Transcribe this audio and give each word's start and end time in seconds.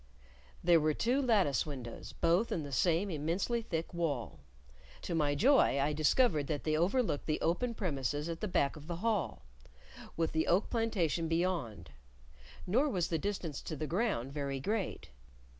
There 0.63 0.79
were 0.79 0.95
two 0.95 1.21
lattice 1.21 1.63
windows, 1.63 2.11
both 2.11 2.51
in 2.51 2.63
the 2.63 2.71
same 2.71 3.11
immensely 3.11 3.61
thick 3.61 3.93
wall; 3.93 4.39
to 5.03 5.13
my 5.13 5.35
joy, 5.35 5.79
I 5.79 5.93
discovered 5.93 6.47
that 6.47 6.63
they 6.63 6.75
overlooked 6.75 7.27
the 7.27 7.39
open 7.39 7.75
premises 7.75 8.27
at 8.27 8.41
the 8.41 8.47
back 8.47 8.75
of 8.75 8.87
the 8.87 8.95
hall, 9.05 9.43
with 10.17 10.31
the 10.31 10.47
oak 10.47 10.71
plantation 10.71 11.27
beyond; 11.27 11.91
nor 12.65 12.89
was 12.89 13.09
the 13.09 13.19
distance 13.19 13.61
to 13.61 13.75
the 13.75 13.85
ground 13.85 14.33
very 14.33 14.59
great. 14.59 15.09